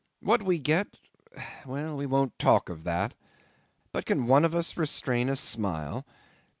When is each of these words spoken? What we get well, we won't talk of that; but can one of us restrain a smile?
What 0.19 0.41
we 0.41 0.57
get 0.57 0.97
well, 1.63 1.95
we 1.95 2.07
won't 2.07 2.39
talk 2.39 2.69
of 2.69 2.85
that; 2.85 3.13
but 3.91 4.07
can 4.07 4.25
one 4.25 4.43
of 4.43 4.55
us 4.55 4.75
restrain 4.75 5.29
a 5.29 5.35
smile? 5.35 6.07